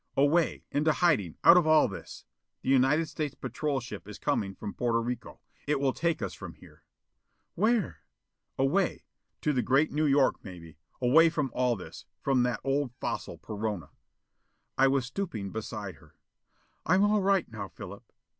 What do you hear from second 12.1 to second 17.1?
from that old fossil, Perona." I was stooping beside her. "I'm